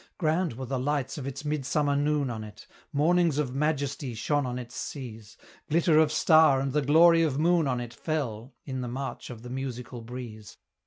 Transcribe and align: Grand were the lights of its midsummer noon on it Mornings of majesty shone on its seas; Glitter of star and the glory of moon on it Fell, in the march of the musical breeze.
Grand 0.17 0.53
were 0.53 0.65
the 0.65 0.79
lights 0.79 1.19
of 1.19 1.27
its 1.27 1.45
midsummer 1.45 1.95
noon 1.95 2.31
on 2.31 2.43
it 2.43 2.65
Mornings 2.91 3.37
of 3.37 3.53
majesty 3.53 4.15
shone 4.15 4.47
on 4.47 4.57
its 4.57 4.73
seas; 4.75 5.37
Glitter 5.69 5.99
of 5.99 6.11
star 6.11 6.59
and 6.59 6.73
the 6.73 6.81
glory 6.81 7.21
of 7.21 7.37
moon 7.37 7.67
on 7.67 7.79
it 7.79 7.93
Fell, 7.93 8.51
in 8.65 8.81
the 8.81 8.87
march 8.87 9.29
of 9.29 9.43
the 9.43 9.49
musical 9.51 10.01
breeze. 10.01 10.57